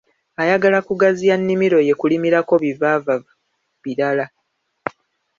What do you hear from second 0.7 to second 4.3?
kugaziya nnimiro ye kulimako bivaavava birala.